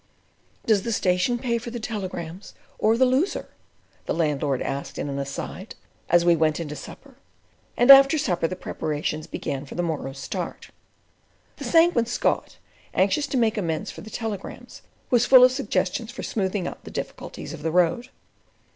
"Does 0.65 0.81
the 0.81 0.91
station 0.91 1.37
pay 1.37 1.59
for 1.59 1.69
the 1.69 1.79
telegrams, 1.79 2.55
or 2.79 2.97
the 2.97 3.05
loser?" 3.05 3.49
the 4.07 4.15
landlord 4.15 4.59
asked 4.59 4.97
in 4.97 5.09
an 5.09 5.19
aside, 5.19 5.75
as 6.09 6.25
we 6.25 6.35
went 6.35 6.59
in 6.59 6.67
to 6.69 6.75
supper 6.75 7.17
and 7.77 7.91
after 7.91 8.17
supper 8.17 8.47
the 8.47 8.55
preparations 8.55 9.27
began 9.27 9.63
for 9.63 9.75
the 9.75 9.83
morrow's 9.83 10.17
start. 10.17 10.71
The 11.57 11.65
Sanguine 11.65 12.07
Scot, 12.07 12.57
anxious 12.95 13.27
to 13.27 13.37
make 13.37 13.59
amends 13.59 13.91
for 13.91 14.01
the 14.01 14.09
telegrams, 14.09 14.81
was 15.11 15.27
full 15.27 15.43
of 15.43 15.51
suggestions 15.51 16.09
for 16.11 16.23
smoothing 16.23 16.67
out 16.67 16.83
the 16.83 16.89
difficulties 16.89 17.53
of 17.53 17.61
the 17.61 17.69
road. 17.69 18.09